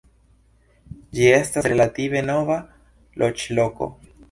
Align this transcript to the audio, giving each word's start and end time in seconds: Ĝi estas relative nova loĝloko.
Ĝi 1.17 1.27
estas 1.33 1.67
relative 1.73 2.23
nova 2.31 2.57
loĝloko. 3.25 3.93